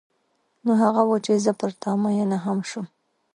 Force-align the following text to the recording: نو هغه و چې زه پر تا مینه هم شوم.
نو 0.63 0.71
هغه 0.83 1.01
و 1.05 1.11
چې 1.25 1.33
زه 1.45 1.51
پر 1.59 1.71
تا 1.81 1.91
مینه 2.01 2.37
هم 2.45 2.59
شوم. 2.69 2.85